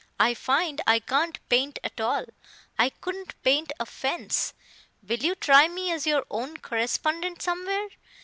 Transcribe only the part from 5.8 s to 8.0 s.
as your Own Correspondent somewhere?